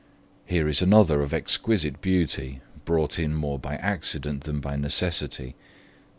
[0.47, 5.53] Here is another of exquisite beauty, brought in more by accident than by necessity.